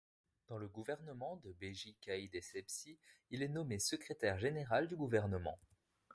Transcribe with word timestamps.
Dans 0.47 0.57
le 0.57 0.67
gouvernement 0.67 1.35
de 1.43 1.51
Béji 1.53 1.93
Caïd 2.01 2.33
Essebsi, 2.33 2.97
il 3.29 3.43
est 3.43 3.47
nommé 3.47 3.77
secrétaire 3.77 4.39
général 4.39 4.87
du 4.87 4.95
gouvernement. 4.95 5.59